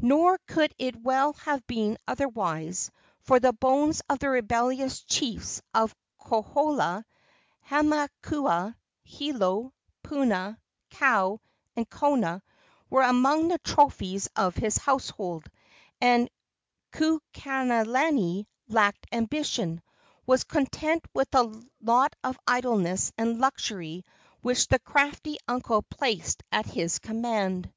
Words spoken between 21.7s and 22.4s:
lot of